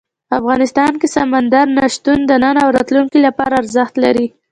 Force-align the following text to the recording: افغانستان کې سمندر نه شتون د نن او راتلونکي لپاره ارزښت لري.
افغانستان 0.39 0.91
کې 1.01 1.07
سمندر 1.15 1.65
نه 1.77 1.85
شتون 1.93 2.19
د 2.25 2.31
نن 2.43 2.55
او 2.63 2.69
راتلونکي 2.77 3.19
لپاره 3.27 3.53
ارزښت 3.61 3.95
لري. 4.03 4.27